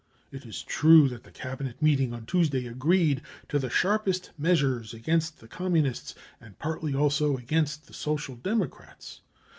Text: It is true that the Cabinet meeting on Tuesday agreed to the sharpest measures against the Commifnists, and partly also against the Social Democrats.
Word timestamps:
It 0.31 0.47
is 0.47 0.63
true 0.63 1.07
that 1.09 1.21
the 1.21 1.31
Cabinet 1.31 1.79
meeting 1.79 2.11
on 2.11 2.25
Tuesday 2.25 2.65
agreed 2.65 3.21
to 3.49 3.59
the 3.59 3.69
sharpest 3.69 4.31
measures 4.35 4.95
against 4.95 5.37
the 5.37 5.47
Commifnists, 5.47 6.15
and 6.39 6.57
partly 6.57 6.95
also 6.95 7.37
against 7.37 7.85
the 7.85 7.93
Social 7.93 8.35
Democrats. 8.35 9.21